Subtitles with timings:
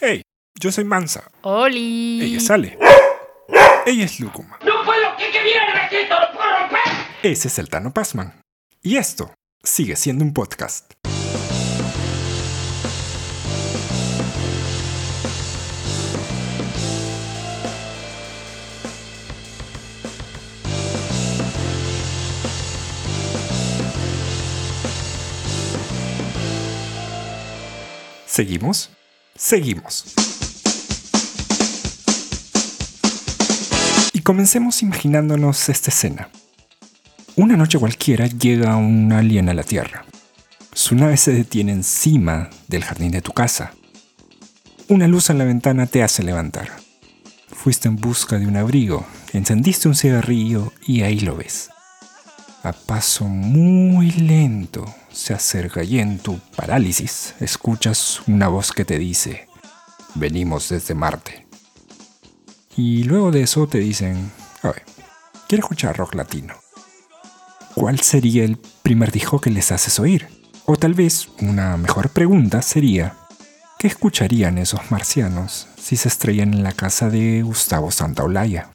[0.00, 0.22] Hey,
[0.60, 1.28] yo soy Mansa.
[1.42, 2.20] ¡Oli!
[2.22, 2.78] Ella sale.
[3.84, 4.56] Ella es Lúcuma.
[4.64, 5.16] ¡No puedo!
[5.16, 5.72] ¿Qué, qué viene?
[5.74, 6.14] ¡Recito!
[6.14, 6.78] ¡Lo puedo romper!
[7.24, 8.40] Ese es el Tano Passman.
[8.80, 10.92] Y esto sigue siendo un podcast.
[28.26, 28.92] ¿Seguimos?
[29.38, 30.04] Seguimos.
[34.12, 36.28] Y comencemos imaginándonos esta escena.
[37.36, 40.04] Una noche cualquiera llega un alien a la Tierra.
[40.72, 43.74] Su nave se detiene encima del jardín de tu casa.
[44.88, 46.72] Una luz en la ventana te hace levantar.
[47.48, 51.70] Fuiste en busca de un abrigo, encendiste un cigarrillo y ahí lo ves.
[52.64, 58.98] A paso muy lento se acerca y en tu parálisis escuchas una voz que te
[58.98, 59.48] dice,
[60.16, 61.46] venimos desde Marte.
[62.76, 64.30] Y luego de eso te dicen,
[64.62, 64.82] a ver,
[65.48, 66.54] quiero escuchar rock latino.
[67.74, 70.28] ¿Cuál sería el primer disco que les haces oír?
[70.66, 73.16] O tal vez una mejor pregunta sería,
[73.78, 78.70] ¿qué escucharían esos marcianos si se estrellan en la casa de Gustavo Santaolalla?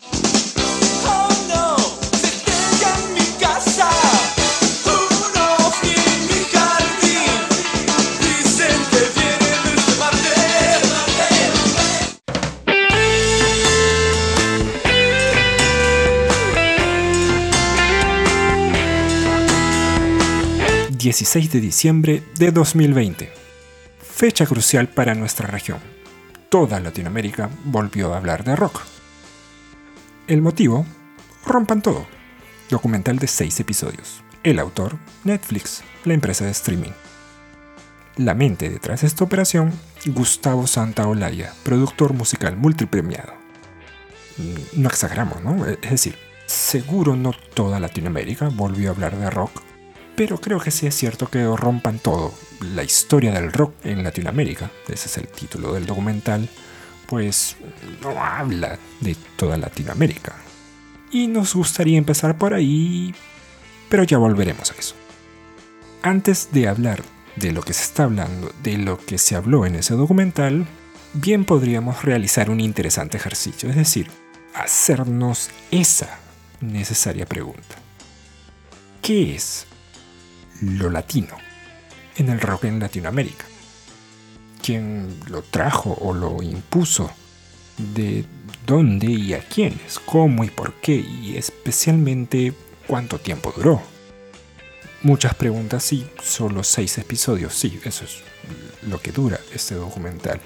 [21.03, 23.29] 16 de diciembre de 2020.
[23.99, 25.79] Fecha crucial para nuestra región.
[26.47, 28.79] Toda Latinoamérica volvió a hablar de rock.
[30.27, 30.85] El motivo,
[31.45, 32.07] Rompan Todo,
[32.69, 34.23] documental de 6 episodios.
[34.43, 34.95] El autor,
[35.25, 36.91] Netflix, la empresa de streaming.
[38.15, 39.73] La mente detrás de esta operación,
[40.05, 43.33] Gustavo Santaolalla, productor musical multipremiado.
[44.37, 45.65] Mm, No exageramos, ¿no?
[45.65, 49.72] Es decir, seguro no toda Latinoamérica volvió a hablar de rock
[50.15, 52.33] pero creo que sí es cierto que rompan todo.
[52.73, 56.47] La historia del rock en Latinoamérica, ese es el título del documental,
[57.07, 57.57] pues
[58.01, 60.35] no habla de toda Latinoamérica.
[61.11, 63.13] Y nos gustaría empezar por ahí,
[63.89, 64.95] pero ya volveremos a eso.
[66.01, 67.03] Antes de hablar
[67.35, 70.65] de lo que se está hablando, de lo que se habló en ese documental,
[71.13, 74.09] bien podríamos realizar un interesante ejercicio, es decir,
[74.53, 76.19] hacernos esa
[76.61, 77.75] necesaria pregunta.
[79.01, 79.67] ¿Qué es
[80.63, 81.37] lo latino
[82.17, 83.45] en el rock en Latinoamérica.
[84.61, 87.11] ¿Quién lo trajo o lo impuso?
[87.77, 88.25] ¿De
[88.65, 89.99] dónde y a quiénes?
[89.99, 90.95] ¿Cómo y por qué?
[90.95, 92.53] Y especialmente
[92.87, 93.81] cuánto tiempo duró.
[95.01, 98.21] Muchas preguntas, sí, solo seis episodios, sí, eso es
[98.87, 100.39] lo que dura este documental.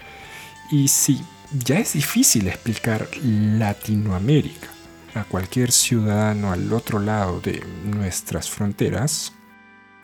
[0.71, 1.21] Y sí,
[1.63, 4.67] ya es difícil explicar Latinoamérica
[5.13, 9.33] a cualquier ciudadano al otro lado de nuestras fronteras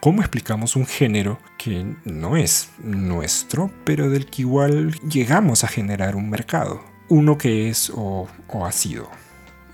[0.03, 6.17] ¿Cómo explicamos un género que no es nuestro, pero del que igual llegamos a generar
[6.17, 6.83] un mercado?
[7.07, 8.27] Uno que es o,
[8.65, 9.09] ha sido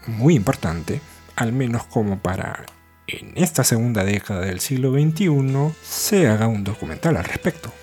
[0.05, 1.01] muy importante,
[1.35, 2.63] al menos como para
[3.07, 7.73] en esta segunda década del siglo XXI se haga un documental al respecto.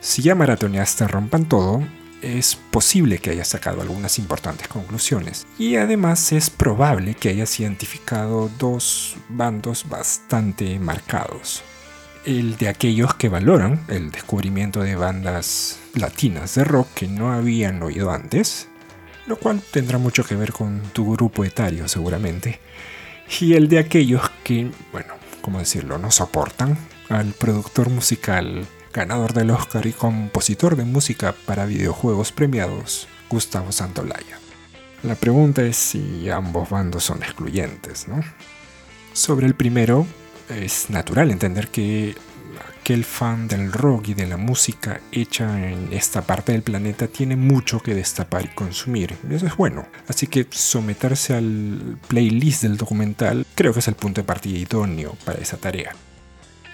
[0.00, 1.82] Si ya maratoneaste Rompan Todo,
[2.22, 8.50] es posible que hayas sacado algunas importantes conclusiones y además es probable que hayas identificado
[8.58, 11.62] dos bandos bastante marcados.
[12.24, 17.82] El de aquellos que valoran el descubrimiento de bandas latinas de rock que no habían
[17.82, 18.68] oído antes,
[19.26, 22.60] lo cual tendrá mucho que ver con tu grupo etario seguramente,
[23.40, 26.76] y el de aquellos que, bueno, ¿cómo decirlo?, no soportan
[27.08, 34.38] al productor musical ganador del Oscar y compositor de música para videojuegos premiados, Gustavo Santolaya.
[35.02, 38.20] La pregunta es si ambos bandos son excluyentes, ¿no?
[39.12, 40.06] Sobre el primero,
[40.48, 42.16] es natural entender que
[42.80, 47.36] aquel fan del rock y de la música hecha en esta parte del planeta tiene
[47.36, 49.16] mucho que destapar y consumir.
[49.30, 49.86] Eso es bueno.
[50.08, 55.16] Así que someterse al playlist del documental creo que es el punto de partida idóneo
[55.24, 55.94] para esa tarea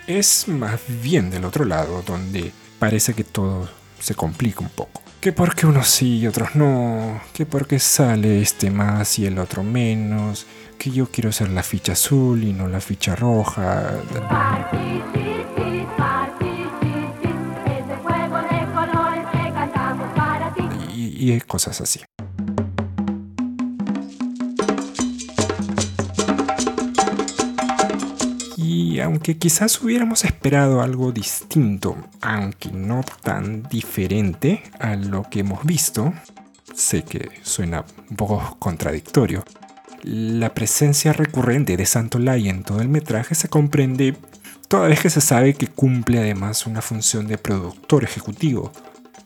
[0.06, 3.68] es más bien del otro lado, donde parece que todo
[3.98, 5.02] se complica un poco.
[5.20, 9.62] Que porque unos sí y otros no, que porque sale este más y el otro
[9.62, 10.46] menos,
[10.78, 13.92] que yo quiero ser la ficha azul y no la ficha roja.
[20.94, 22.00] Y, y cosas así.
[29.04, 36.12] Aunque quizás hubiéramos esperado algo distinto, aunque no tan diferente a lo que hemos visto,
[36.74, 37.84] sé que suena
[38.16, 39.44] poco contradictorio.
[40.02, 44.16] La presencia recurrente de Santolaya en todo el metraje se comprende
[44.68, 48.72] toda vez que se sabe que cumple además una función de productor ejecutivo.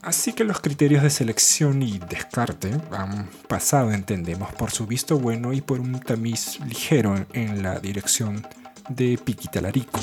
[0.03, 5.53] Así que los criterios de selección y descarte han pasado, entendemos, por su visto bueno
[5.53, 8.47] y por un tamiz ligero en la dirección
[8.88, 10.00] de Piqui Talarico.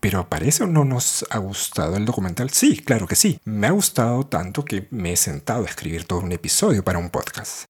[0.00, 2.48] Pero parece o no nos ha gustado el documental.
[2.50, 3.40] Sí, claro que sí.
[3.44, 7.10] Me ha gustado tanto que me he sentado a escribir todo un episodio para un
[7.10, 7.64] podcast.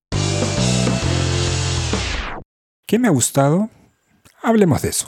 [2.86, 3.70] ¿Qué me ha gustado?
[4.40, 5.07] Hablemos de eso.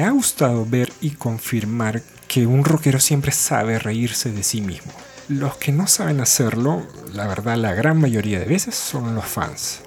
[0.00, 4.90] Me ha gustado ver y confirmar que un rockero siempre sabe reírse de sí mismo.
[5.28, 9.82] Los que no saben hacerlo, la verdad la gran mayoría de veces son los fans.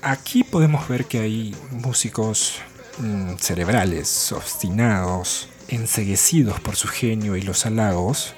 [0.00, 2.54] Aquí podemos ver que hay músicos
[2.96, 8.34] mm, cerebrales, obstinados, enseguecidos por su genio y los halagos,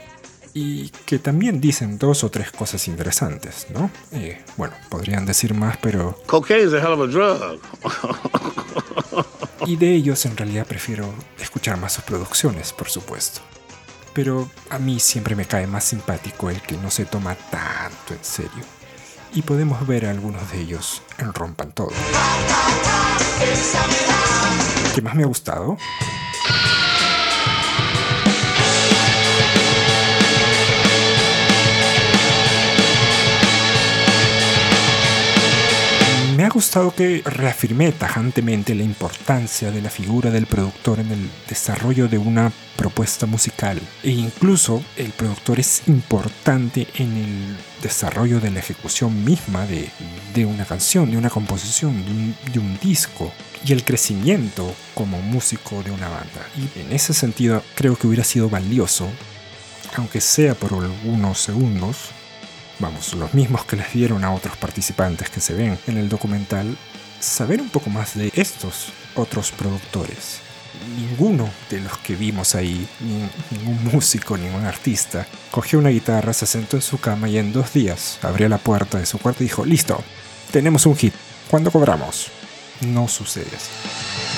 [0.54, 3.92] y que también dicen dos o tres cosas interesantes, ¿no?
[4.10, 7.60] Eh, bueno, podrían decir más, pero Cocaine's a hell of a drug.
[9.70, 13.40] Y de ellos en realidad prefiero escuchar más sus producciones, por supuesto.
[14.12, 18.24] Pero a mí siempre me cae más simpático el que no se toma tanto en
[18.24, 18.64] serio.
[19.32, 21.92] Y podemos ver a algunos de ellos en Rompan Todo.
[24.92, 25.78] ¿Qué más me ha gustado?
[36.40, 41.30] Me ha gustado que reafirmé tajantemente la importancia de la figura del productor en el
[41.46, 43.78] desarrollo de una propuesta musical.
[44.02, 49.90] E incluso el productor es importante en el desarrollo de la ejecución misma de,
[50.32, 53.30] de una canción, de una composición, de un, de un disco
[53.62, 56.48] y el crecimiento como músico de una banda.
[56.56, 59.10] Y en ese sentido creo que hubiera sido valioso,
[59.94, 62.12] aunque sea por algunos segundos,
[62.80, 66.76] vamos, los mismos que les dieron a otros participantes que se ven en el documental,
[67.20, 70.38] saber un poco más de estos otros productores.
[70.96, 76.46] Ninguno de los que vimos ahí, ni- ningún músico, ningún artista, cogió una guitarra, se
[76.46, 79.46] sentó en su cama y en dos días abrió la puerta de su cuarto y
[79.46, 80.02] dijo, listo,
[80.50, 81.14] tenemos un hit,
[81.50, 82.28] ¿cuándo cobramos?
[82.80, 84.29] No sucede así.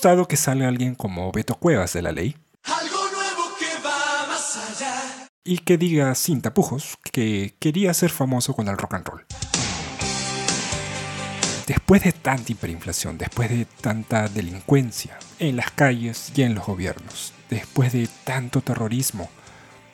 [0.00, 4.56] Gustado que salga alguien como Beto Cuevas de la ley Algo nuevo que va más
[4.56, 5.28] allá.
[5.44, 9.26] y que diga sin tapujos que quería ser famoso con el rock and roll.
[11.66, 17.34] Después de tanta hiperinflación, después de tanta delincuencia en las calles y en los gobiernos,
[17.50, 19.28] después de tanto terrorismo,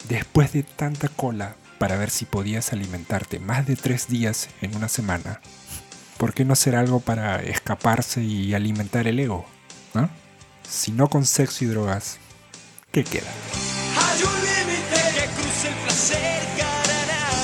[0.08, 4.86] después de tanta cola para ver si podías alimentarte más de tres días en una
[4.86, 5.40] semana,
[6.16, 9.55] ¿por qué no hacer algo para escaparse y alimentar el ego?
[9.96, 10.08] ¿No?
[10.68, 12.18] Si no con sexo y drogas,
[12.92, 13.30] ¿qué queda?
[13.98, 17.34] Hay un límite que cruza el placer carnal.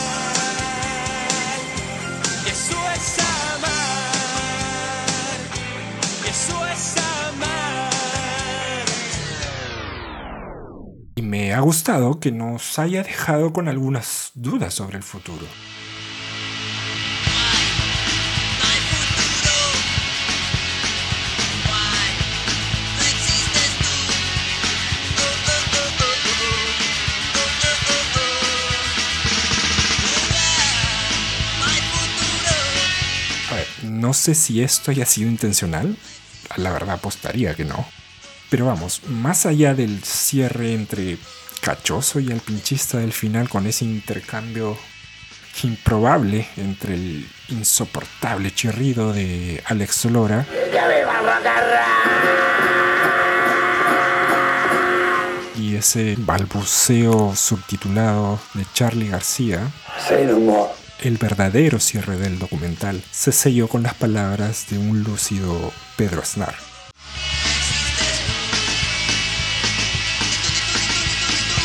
[2.45, 4.13] Y eso es amar.
[6.25, 7.93] Y eso es amar.
[11.17, 15.47] Y me ha gustado que nos haya dejado con algunas dudas sobre el futuro.
[34.13, 35.97] No sé si esto haya sido intencional.
[36.57, 37.83] La verdad apostaría que no.
[38.51, 41.17] Pero vamos, más allá del cierre entre
[41.63, 44.77] Cachoso y el pinchista del final con ese intercambio
[45.63, 50.47] improbable entre el insoportable chirrido de Alex Lora
[55.59, 59.71] y ese balbuceo subtitulado de Charlie García,
[61.01, 66.55] el verdadero cierre del documental se selló con las palabras de un lúcido Pedro Aznar.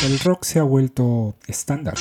[0.04, 1.94] El rock se ha vuelto estándar.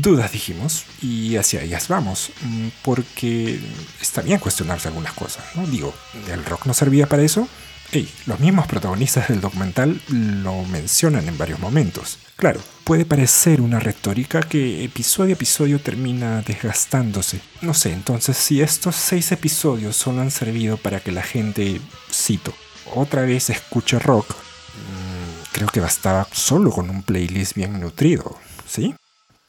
[0.00, 3.60] dudas dijimos y hacia ellas vamos, mm, porque
[4.00, 5.66] está bien cuestionarse algunas cosas, ¿no?
[5.66, 5.92] Digo,
[6.30, 7.48] ¿el rock no servía para eso?
[7.90, 12.18] Ey, los mismos protagonistas del documental lo mencionan en varios momentos.
[12.36, 17.40] Claro, puede parecer una retórica que episodio a episodio termina desgastándose.
[17.62, 21.80] No sé, entonces si estos seis episodios solo han servido para que la gente,
[22.12, 22.52] cito,
[22.94, 28.94] otra vez escuche rock, mm, creo que bastaba solo con un playlist bien nutrido, ¿sí?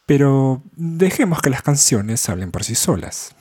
[0.06, 3.36] Pero dejemos que las canciones hablen por sí solas.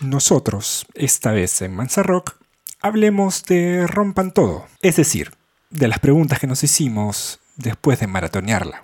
[0.00, 2.36] Nosotros, esta vez en Mansa Rock,
[2.80, 5.32] hablemos de Rompan Todo, es decir,
[5.68, 8.82] de las preguntas que nos hicimos después de maratonearla.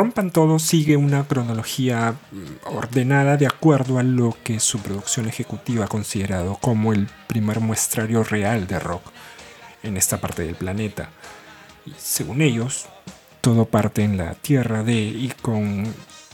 [0.00, 5.84] Rompan Todo sigue una cronología mm, ordenada de acuerdo a lo que su producción ejecutiva
[5.84, 9.02] ha considerado como el primer muestrario real de rock
[9.82, 11.10] en esta parte del planeta.
[11.84, 12.86] Y según ellos,
[13.42, 15.84] todo parte en la tierra de y con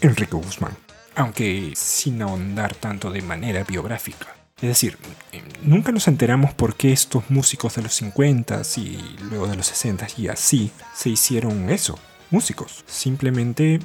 [0.01, 0.77] Enrique Guzmán,
[1.17, 4.29] aunque sin ahondar tanto de manera biográfica.
[4.63, 4.97] Es decir,
[5.33, 9.67] eh, nunca nos enteramos por qué estos músicos de los 50 y luego de los
[9.67, 11.99] 60 y así se hicieron eso,
[12.31, 12.85] músicos.
[12.87, 13.81] Simplemente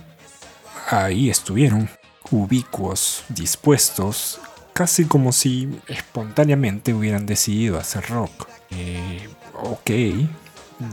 [0.90, 1.90] ahí estuvieron,
[2.30, 4.40] ubicuos, dispuestos,
[4.74, 8.48] casi como si espontáneamente hubieran decidido hacer rock.
[8.72, 9.28] Eh,
[9.62, 9.92] ok,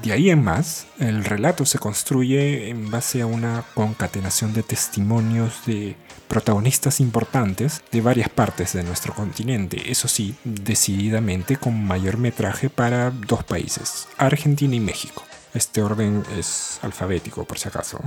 [0.02, 5.64] de ahí en más, el relato se construye en base a una concatenación de testimonios
[5.64, 5.97] de
[6.28, 13.11] protagonistas importantes de varias partes de nuestro continente, eso sí, decididamente con mayor metraje para
[13.11, 15.25] dos países, Argentina y México.
[15.55, 18.00] Este orden es alfabético, por si acaso.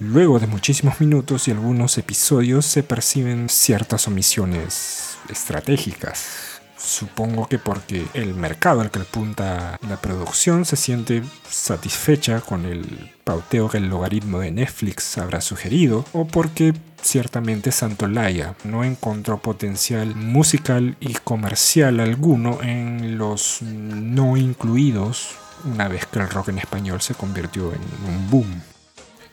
[0.00, 6.60] Luego de muchísimos minutos y algunos episodios se perciben ciertas omisiones estratégicas.
[6.76, 13.12] Supongo que porque el mercado al que apunta la producción se siente satisfecha con el
[13.22, 20.14] pauteo que el logaritmo de Netflix habrá sugerido, o porque ciertamente Santolaya no encontró potencial
[20.14, 27.00] musical y comercial alguno en los no incluidos una vez que el rock en español
[27.00, 28.62] se convirtió en un boom.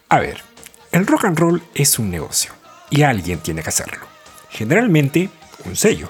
[0.09, 0.41] A ver,
[0.91, 2.51] el rock and roll es un negocio
[2.89, 4.05] y alguien tiene que hacerlo.
[4.49, 5.29] Generalmente
[5.65, 6.09] un sello,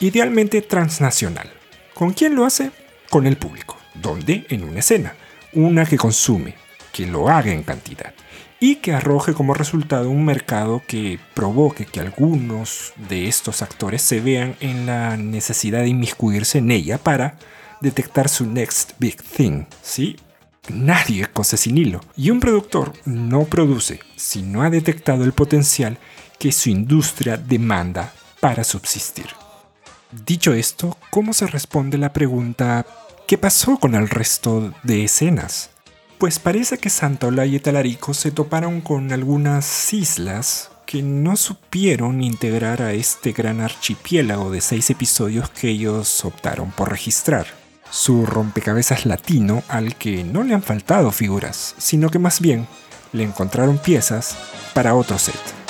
[0.00, 1.50] idealmente transnacional.
[1.94, 2.70] ¿Con quién lo hace?
[3.10, 3.76] Con el público.
[3.94, 4.46] ¿Dónde?
[4.48, 5.14] En una escena.
[5.52, 6.54] Una que consume,
[6.92, 8.14] que lo haga en cantidad
[8.62, 14.20] y que arroje como resultado un mercado que provoque que algunos de estos actores se
[14.20, 17.38] vean en la necesidad de inmiscuirse en ella para
[17.82, 20.16] detectar su next big thing, ¿sí?
[20.68, 22.00] Nadie cose sin hilo.
[22.16, 25.98] Y un productor no produce si no ha detectado el potencial
[26.38, 29.26] que su industria demanda para subsistir.
[30.24, 32.86] Dicho esto, ¿cómo se responde la pregunta
[33.26, 35.70] ¿qué pasó con el resto de escenas?
[36.18, 42.82] Pues parece que Santolaya y Talarico se toparon con algunas islas que no supieron integrar
[42.82, 47.61] a este gran archipiélago de seis episodios que ellos optaron por registrar.
[47.92, 52.66] Su rompecabezas latino al que no le han faltado figuras, sino que más bien
[53.12, 54.34] le encontraron piezas
[54.72, 55.61] para otro set.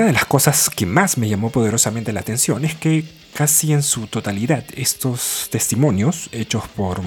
[0.00, 3.04] Una de las cosas que más me llamó poderosamente la atención es que
[3.34, 7.02] casi en su totalidad estos testimonios hechos por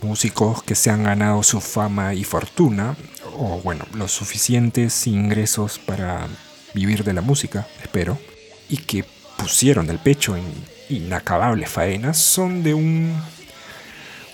[0.00, 2.96] músicos que se han ganado su fama y fortuna,
[3.36, 6.26] o bueno, los suficientes ingresos para
[6.72, 8.18] vivir de la música, espero,
[8.70, 9.04] y que
[9.36, 10.44] pusieron el pecho en
[10.88, 13.14] inacabables faenas, son de un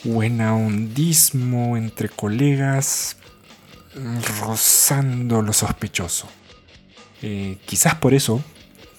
[0.04, 3.16] buena hondismo entre colegas
[4.38, 6.28] rozando lo sospechoso.
[7.26, 8.44] Eh, quizás por eso,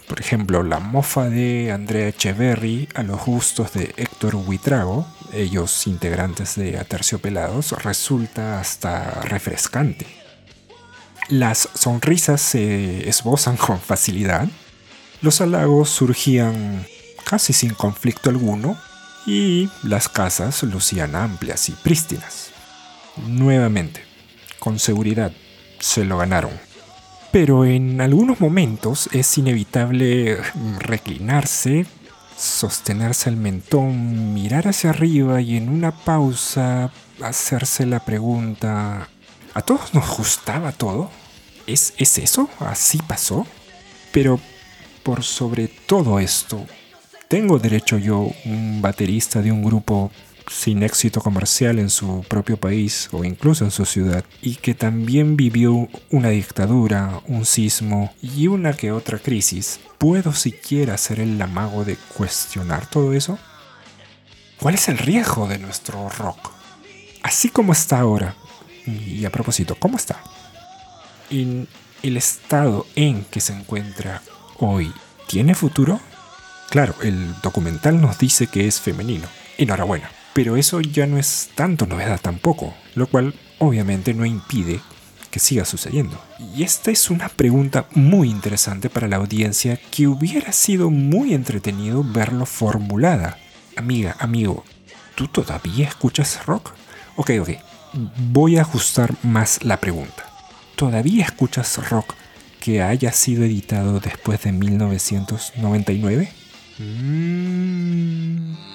[0.08, 6.56] por ejemplo, la mofa de Andrea Echeverry a los gustos de Héctor Huitrago, ellos integrantes
[6.56, 10.08] de Aterciopelados, resulta hasta refrescante.
[11.30, 14.48] Las sonrisas se esbozan con facilidad,
[15.22, 16.84] los halagos surgían
[17.26, 18.76] casi sin conflicto alguno
[19.28, 22.50] y las casas lucían amplias y prístinas.
[23.28, 24.04] Nuevamente,
[24.58, 25.32] con seguridad,
[25.80, 26.65] se lo ganaron.
[27.36, 30.38] Pero en algunos momentos es inevitable
[30.80, 31.86] reclinarse,
[32.38, 39.10] sostenerse el mentón, mirar hacia arriba y en una pausa hacerse la pregunta,
[39.54, 41.12] ¿a todos nos gustaba todo?
[41.68, 42.50] ¿Es, ¿Es eso?
[42.62, 43.46] ¿Así pasó?
[44.14, 44.40] Pero
[45.04, 46.66] por sobre todo esto,
[47.28, 50.10] ¿tengo derecho yo, un baterista de un grupo
[50.48, 55.36] sin éxito comercial en su propio país o incluso en su ciudad, y que también
[55.38, 61.84] vivió una dictadura, un sismo y una que otra crisis, ¿puedo siquiera ser el amago
[61.86, 63.40] de cuestionar todo eso?
[64.60, 66.52] ¿Cuál es el riesgo de nuestro rock?
[67.24, 68.36] Así como está ahora,
[68.86, 70.22] y a propósito, ¿cómo está?
[71.30, 71.68] En
[72.04, 74.22] el estado en que se encuentra
[74.60, 74.94] hoy,
[75.28, 76.00] ¿tiene futuro?
[76.70, 79.28] Claro, el documental nos dice que es femenino.
[79.58, 80.10] Enhorabuena.
[80.36, 84.82] Pero eso ya no es tanto novedad tampoco, lo cual obviamente no impide
[85.32, 86.22] que siga sucediendo.
[86.54, 92.04] Y esta es una pregunta muy interesante para la audiencia que hubiera sido muy entretenido
[92.04, 93.38] verlo formulada.
[93.78, 94.66] Amiga, amigo,
[95.16, 96.74] ¿tú todavía escuchas rock?
[97.16, 97.52] Ok, ok,
[98.30, 100.30] voy a ajustar más la pregunta.
[100.76, 102.14] ¿Todavía escuchas rock
[102.60, 106.30] que haya sido editado después de 1999?
[106.78, 108.75] Mm.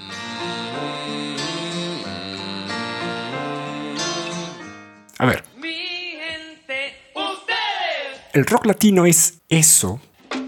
[5.20, 10.00] A ver, Mi gente, ustedes, el rock latino es eso
[10.30, 10.46] lo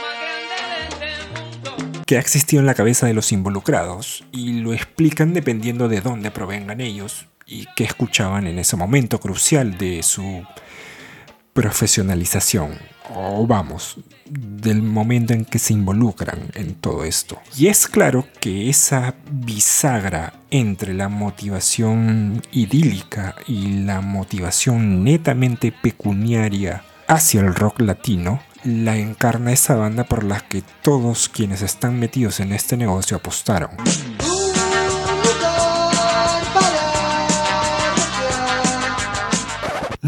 [0.00, 0.16] más
[0.50, 2.02] grande de mundo.
[2.04, 6.32] que ha existido en la cabeza de los involucrados y lo explican dependiendo de dónde
[6.32, 10.44] provengan ellos y qué escuchaban en ese momento crucial de su
[11.52, 12.78] profesionalización
[13.14, 17.38] o vamos, del momento en que se involucran en todo esto.
[17.56, 26.84] Y es claro que esa bisagra entre la motivación idílica y la motivación netamente pecuniaria
[27.06, 32.38] hacia el rock latino la encarna esa banda por la que todos quienes están metidos
[32.40, 33.70] en este negocio apostaron.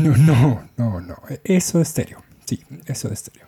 [0.05, 1.17] No, no, no, no.
[1.45, 2.23] Eso es estéreo.
[2.45, 3.47] Sí, eso es estéreo.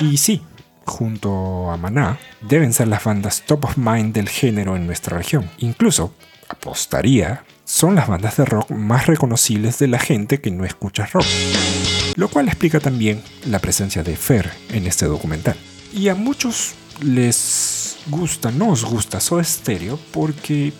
[0.00, 0.42] Y sí,
[0.86, 5.50] junto a Maná, deben ser las bandas top of mind del género en nuestra región.
[5.58, 6.14] Incluso,
[6.48, 11.26] apostaría, son las bandas de rock más reconocibles de la gente que no escucha rock.
[12.16, 15.56] Lo cual explica también la presencia de Fer en este documental.
[15.94, 20.72] Y a muchos les gusta, nos gusta Soda Stereo porque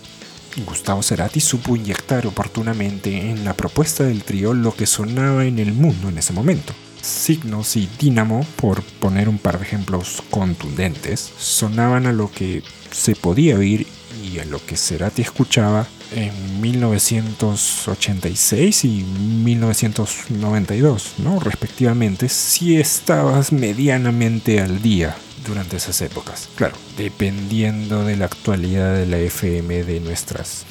[0.66, 5.72] Gustavo Cerati supo inyectar oportunamente en la propuesta del trío lo que sonaba en el
[5.72, 6.72] mundo en ese momento.
[7.00, 13.14] Signos y Dynamo, por poner un par de ejemplos contundentes, sonaban a lo que se
[13.14, 13.87] podía oír
[14.22, 21.40] y a lo que Cerati escuchaba en 1986 y 1992, ¿no?
[21.40, 26.48] respectivamente, si estabas medianamente al día durante esas épocas.
[26.55, 30.64] Claro, dependiendo de la actualidad de la FM de nuestras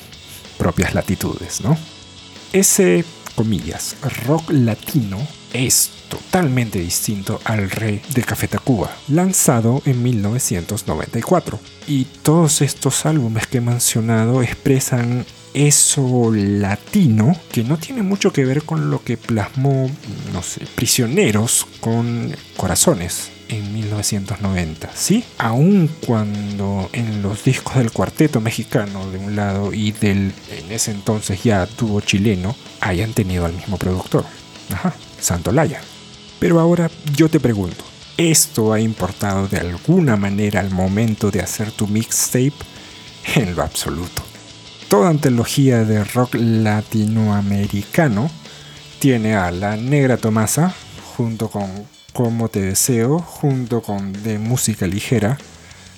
[0.57, 1.77] propias latitudes, ¿no?
[2.53, 3.03] Ese,
[3.35, 5.17] comillas, rock latino
[5.53, 11.59] es totalmente distinto al Rey de Café Tacuba, lanzado en 1994.
[11.87, 18.45] Y todos estos álbumes que he mencionado expresan eso latino que no tiene mucho que
[18.45, 19.89] ver con lo que plasmó,
[20.31, 25.23] no sé, prisioneros con corazones en 1990, ¿sí?
[25.37, 30.91] Aun cuando en los discos del cuarteto mexicano de un lado y del en ese
[30.91, 34.25] entonces ya dúo chileno hayan tenido al mismo productor,
[34.71, 35.81] ajá, Santolaya.
[36.39, 37.83] Pero ahora yo te pregunto,
[38.17, 42.53] ¿esto ha importado de alguna manera al momento de hacer tu mixtape?
[43.35, 44.21] En lo absoluto.
[44.89, 48.29] Toda antología de rock latinoamericano
[48.99, 50.75] tiene a La Negra Tomasa
[51.15, 51.69] junto con
[52.13, 55.37] Como Te Deseo, junto con De Música Ligera,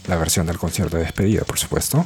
[0.08, 2.06] la versión del concierto de despedida, por supuesto,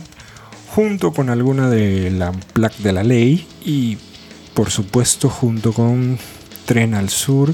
[0.73, 3.97] junto con alguna de la Plaque de la Ley y,
[4.55, 6.17] por supuesto, junto con
[6.65, 7.53] Tren al Sur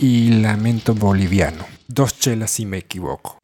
[0.00, 1.64] y Lamento Boliviano.
[1.86, 3.38] Dos chelas si me equivoco.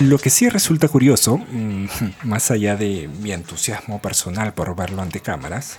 [0.00, 1.86] Lo que sí resulta curioso, mm,
[2.24, 5.78] más allá de mi entusiasmo personal por verlo ante cámaras,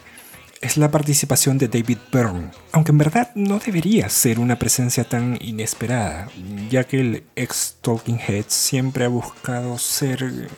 [0.62, 5.40] es la participación de David Byrne, aunque en verdad no debería ser una presencia tan
[5.42, 6.30] inesperada,
[6.70, 10.50] ya que el ex Talking Heads siempre ha buscado ser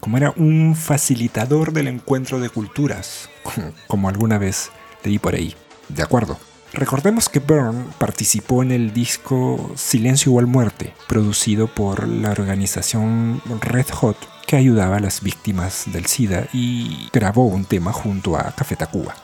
[0.00, 3.28] como era un facilitador del encuentro de culturas,
[3.86, 4.70] como alguna vez
[5.04, 5.54] leí por ahí.
[5.90, 6.38] De acuerdo.
[6.72, 13.88] Recordemos que Byrne participó en el disco Silencio igual muerte, producido por la organización Red
[13.90, 18.76] Hot que ayudaba a las víctimas del SIDA y grabó un tema junto a Café
[18.76, 19.14] Tacuba.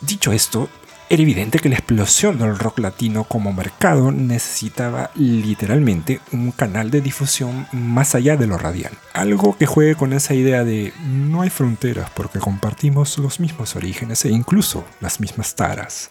[0.00, 0.68] Dicho esto,
[1.08, 7.00] era evidente que la explosión del rock latino como mercado necesitaba literalmente un canal de
[7.00, 8.92] difusión más allá de lo radial.
[9.12, 14.24] Algo que juegue con esa idea de no hay fronteras porque compartimos los mismos orígenes
[14.24, 16.10] e incluso las mismas taras.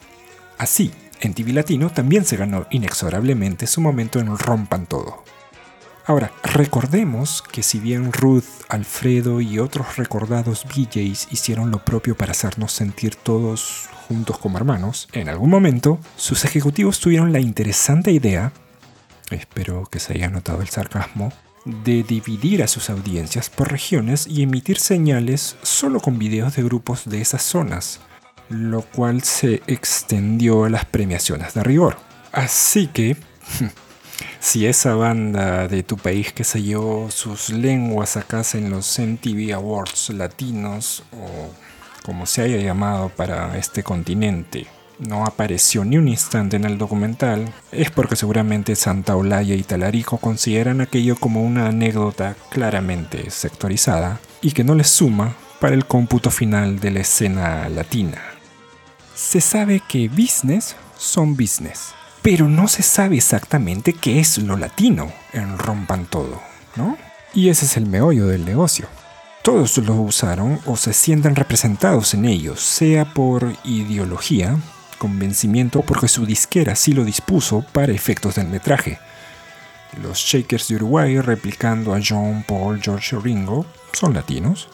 [0.60, 0.92] Así,
[1.22, 5.24] en TV Latino también se ganó inexorablemente su momento en Rompan Todo.
[6.06, 12.34] Ahora, recordemos que si bien Ruth, Alfredo y otros recordados VJs hicieron lo propio para
[12.34, 18.52] hacernos sentir todos juntos como hermanos, en algún momento sus ejecutivos tuvieron la interesante idea,
[19.32, 21.32] espero que se haya notado el sarcasmo,
[21.64, 27.06] de dividir a sus audiencias por regiones y emitir señales solo con videos de grupos
[27.06, 28.02] de esas zonas,
[28.50, 31.98] lo cual se extendió a las premiaciones de rigor.
[32.32, 33.16] Así que,
[34.40, 39.00] si esa banda de tu país que se llevó sus lenguas a casa en los
[39.00, 41.54] MTV Awards latinos, o
[42.04, 44.68] como se haya llamado para este continente,
[45.00, 50.18] no apareció ni un instante en el documental, es porque seguramente Santa Olaya y Talarico
[50.18, 56.32] consideran aquello como una anécdota claramente sectorizada y que no les suma para el cómputo
[56.32, 58.22] final de la escena latina.
[59.20, 65.12] Se sabe que business son business, pero no se sabe exactamente qué es lo latino
[65.34, 66.42] en Rompan Todo,
[66.78, 66.98] ¿no?
[67.34, 68.88] Y ese es el meollo del negocio.
[69.44, 74.58] Todos lo usaron o se sienten representados en ellos, sea por ideología,
[74.98, 79.00] convencimiento porque su disquera sí lo dispuso para efectos del metraje.
[80.02, 84.70] Los Shakers de Uruguay replicando a John Paul George Ringo son latinos.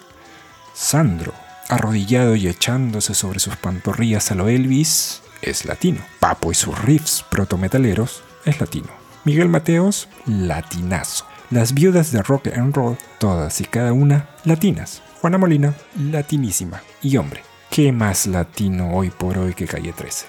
[0.76, 1.34] Sandro,
[1.70, 6.02] arrodillado y echándose sobre sus pantorrillas a lo Elvis, es latino.
[6.20, 8.90] Papo y sus riffs protometaleros es latino.
[9.24, 11.26] Miguel Mateos, latinazo.
[11.50, 15.02] Las viudas de rock and roll, todas y cada una latinas.
[15.22, 16.82] Juana Molina, latinísima.
[17.02, 20.26] Y hombre, ¿qué más latino hoy por hoy que Calle 13?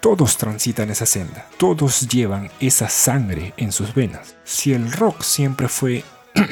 [0.00, 4.34] Todos transitan esa senda, todos llevan esa sangre en sus venas.
[4.42, 6.02] Si el rock siempre fue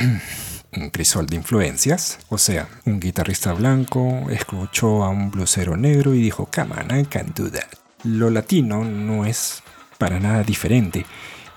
[0.72, 6.22] un crisol de influencias, o sea, un guitarrista blanco escuchó a un blusero negro y
[6.22, 7.68] dijo, come on, I can do that.
[8.04, 9.62] Lo latino no es
[9.98, 11.04] para nada diferente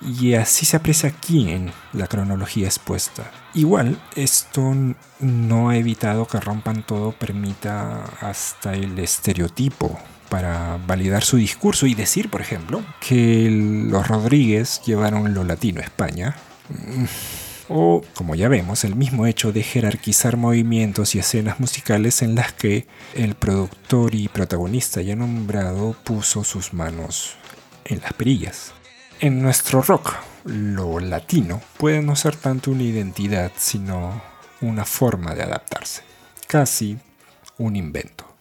[0.01, 3.31] y así se aprecia aquí en la cronología expuesta.
[3.53, 4.73] Igual, esto
[5.19, 9.97] no ha evitado que rompan todo permita hasta el estereotipo
[10.29, 13.47] para validar su discurso y decir, por ejemplo, que
[13.89, 16.35] los Rodríguez llevaron lo latino a España.
[17.69, 22.53] O, como ya vemos, el mismo hecho de jerarquizar movimientos y escenas musicales en las
[22.53, 27.35] que el productor y protagonista ya nombrado puso sus manos
[27.85, 28.73] en las perillas.
[29.19, 34.21] En nuestro rock, lo latino puede no ser tanto una identidad, sino
[34.61, 36.01] una forma de adaptarse.
[36.47, 36.97] Casi
[37.57, 38.33] un invento.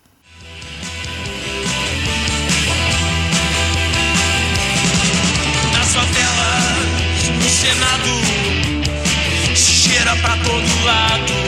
[10.16, 11.41] Pra todo lado.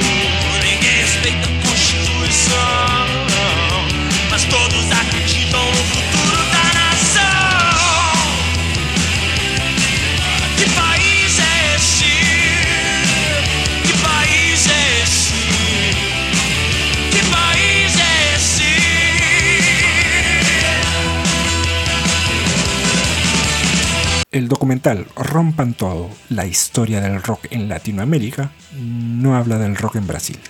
[24.34, 30.08] El documental Rompan Todo, la historia del rock en Latinoamérica, no habla del rock en
[30.08, 30.40] Brasil.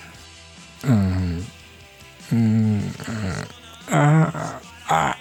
[0.81, 2.79] Mm, mm,
[3.91, 5.15] ah, ah.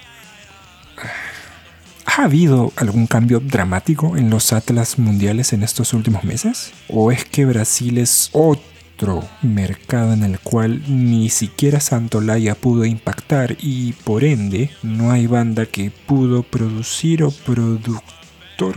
[2.06, 6.72] ¿Ha habido algún cambio dramático en los atlas mundiales en estos últimos meses?
[6.88, 13.58] ¿O es que Brasil es otro mercado en el cual ni siquiera Santolaya pudo impactar
[13.60, 17.30] y por ende no hay banda que pudo producir o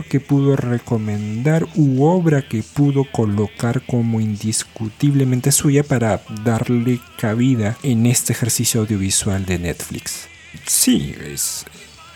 [0.08, 8.06] que pudo recomendar u obra que pudo colocar como indiscutiblemente suya para darle cabida en
[8.06, 10.28] este ejercicio audiovisual de Netflix?
[10.66, 11.64] Sí, es,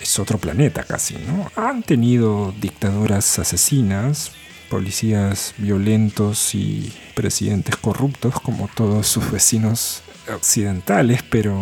[0.01, 1.51] es otro planeta casi, ¿no?
[1.57, 4.33] Han tenido dictaduras asesinas,
[4.68, 10.03] policías violentos y presidentes corruptos como todos sus vecinos
[10.35, 11.57] occidentales, pero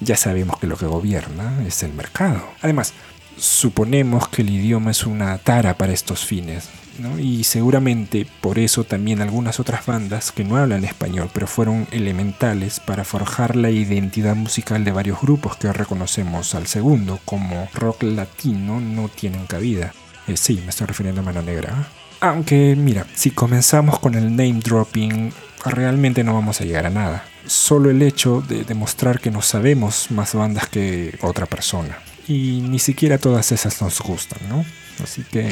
[0.00, 2.42] ya sabemos que lo que gobierna es el mercado.
[2.60, 2.92] Además,
[3.42, 6.68] suponemos que el idioma es una tara para estos fines.
[7.18, 12.80] Y seguramente por eso también algunas otras bandas que no hablan español, pero fueron elementales
[12.80, 18.80] para forjar la identidad musical de varios grupos que reconocemos al segundo, como rock latino,
[18.80, 19.92] no tienen cabida.
[20.28, 21.70] Eh, sí, me estoy refiriendo a Mano Negra.
[21.70, 22.02] ¿eh?
[22.20, 25.32] Aunque, mira, si comenzamos con el name dropping,
[25.64, 27.24] realmente no vamos a llegar a nada.
[27.46, 31.98] Solo el hecho de demostrar que no sabemos más bandas que otra persona.
[32.28, 34.64] Y ni siquiera todas esas nos gustan, ¿no?
[35.02, 35.50] Así que...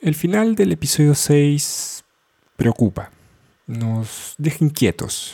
[0.00, 2.04] El final del episodio 6
[2.56, 3.10] preocupa,
[3.66, 5.32] nos deja inquietos.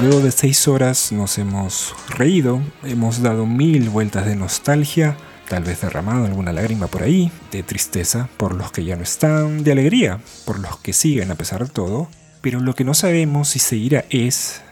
[0.00, 5.16] Luego de seis horas nos hemos reído, hemos dado mil vueltas de nostalgia,
[5.48, 9.62] tal vez derramado alguna lágrima por ahí, de tristeza por los que ya no están,
[9.62, 12.08] de alegría por los que siguen a pesar de todo,
[12.42, 14.62] pero lo que no sabemos si seguirá es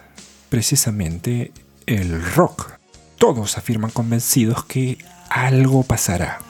[0.48, 1.52] precisamente
[1.86, 2.72] el rock.
[3.16, 4.98] Todos afirman convencidos que
[5.30, 6.40] algo pasará.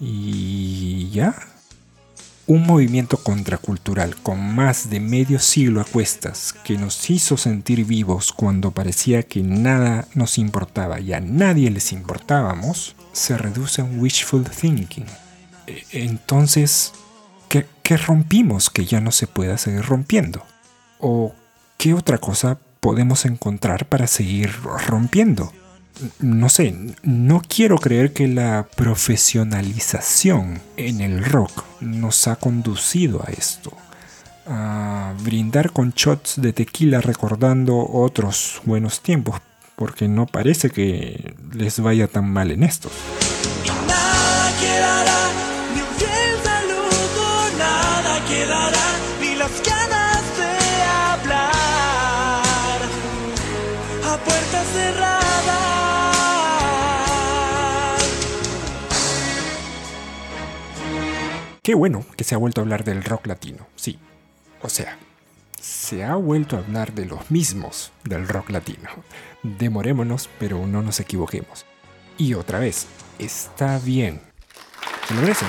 [0.00, 1.34] ¿Y ya?
[2.48, 8.32] Un movimiento contracultural con más de medio siglo a cuestas que nos hizo sentir vivos
[8.32, 14.00] cuando parecía que nada nos importaba y a nadie les importábamos, se reduce a un
[14.00, 15.04] wishful thinking.
[15.66, 16.92] E- Entonces,
[17.50, 20.42] ¿qué, qué rompimos que ya no se pueda seguir rompiendo?
[20.98, 21.34] ¿O
[21.76, 24.50] qué otra cosa podemos encontrar para seguir
[24.86, 25.52] rompiendo?
[26.20, 33.30] No sé, no quiero creer que la profesionalización en el rock nos ha conducido a
[33.30, 33.72] esto.
[34.46, 39.40] A brindar con shots de tequila recordando otros buenos tiempos,
[39.76, 42.92] porque no parece que les vaya tan mal en estos.
[61.68, 63.98] Qué bueno que se ha vuelto a hablar del rock latino, sí.
[64.62, 64.96] O sea,
[65.60, 68.88] se ha vuelto a hablar de los mismos del rock latino.
[69.42, 71.66] Demorémonos, pero no nos equivoquemos.
[72.16, 72.86] Y otra vez,
[73.18, 74.22] está bien.
[75.08, 75.48] Se lo merecen.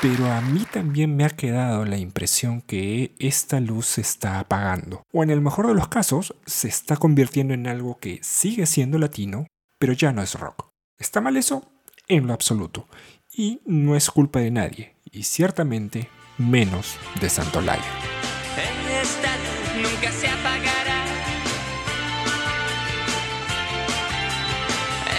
[0.00, 5.02] Pero a mí también me ha quedado la impresión que esta luz se está apagando.
[5.12, 8.96] O en el mejor de los casos, se está convirtiendo en algo que sigue siendo
[9.00, 9.48] latino,
[9.80, 10.68] pero ya no es rock.
[11.00, 11.71] ¿Está mal eso?
[12.12, 12.86] En lo absoluto.
[13.34, 14.96] Y no es culpa de nadie.
[15.10, 17.82] Y ciertamente menos de Santolaya.
[19.80, 21.04] Nunca se apagará.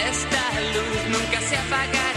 [0.07, 2.12] Esta luz nunca se apagará.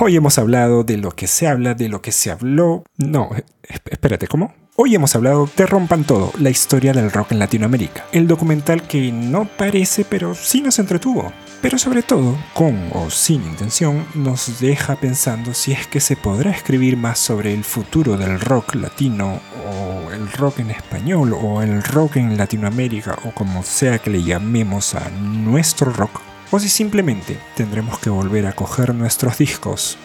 [0.00, 2.82] Hoy hemos hablado de lo que se habla, de lo que se habló.
[2.96, 4.52] No, eh, espérate, ¿cómo?
[4.74, 8.04] Hoy hemos hablado de Rompan Todo, la historia del rock en Latinoamérica.
[8.10, 11.32] El documental que no parece, pero sí nos entretuvo.
[11.62, 16.50] Pero sobre todo, con o sin intención, nos deja pensando si es que se podrá
[16.50, 19.38] escribir más sobre el futuro del rock latino,
[19.70, 24.24] o el rock en español, o el rock en Latinoamérica, o como sea que le
[24.24, 26.20] llamemos a nuestro rock,
[26.54, 29.98] o si simplemente tendremos que volver a coger nuestros discos,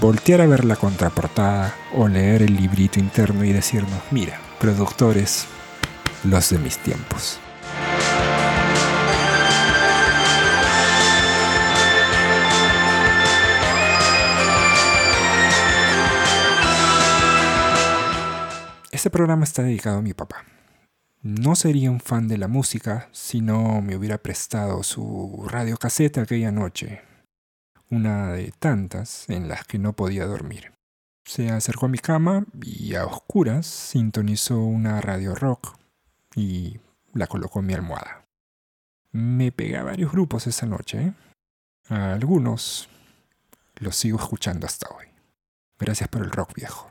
[0.00, 5.46] voltear a ver la contraportada o leer el librito interno y decirnos, mira, productores,
[6.24, 7.38] los de mis tiempos.
[18.90, 20.44] Este programa está dedicado a mi papá.
[21.22, 26.50] No sería un fan de la música si no me hubiera prestado su radiocaseta aquella
[26.50, 27.02] noche,
[27.90, 30.72] una de tantas en las que no podía dormir.
[31.26, 35.76] Se acercó a mi cama y a oscuras sintonizó una radio rock
[36.34, 36.80] y
[37.12, 38.24] la colocó en mi almohada.
[39.12, 41.12] Me pegué a varios grupos esa noche.
[41.90, 42.88] A algunos
[43.76, 45.06] los sigo escuchando hasta hoy.
[45.78, 46.89] Gracias por el rock viejo.